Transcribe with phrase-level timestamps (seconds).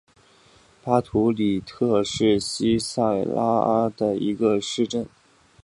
[0.83, 3.03] 巴图里特是巴西塞
[3.35, 5.05] 阿拉州的一个市镇。